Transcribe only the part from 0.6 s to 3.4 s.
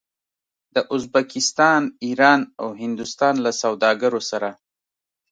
د ازبکستان، ایران او هندوستان